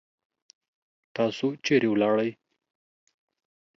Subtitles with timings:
[1.15, 2.31] تاسو چیرې ولاړی؟